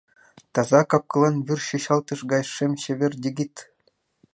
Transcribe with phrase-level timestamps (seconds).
[0.53, 3.55] Таза кап-кылан вӱр чӱчалтыш гай шем чевер дигит.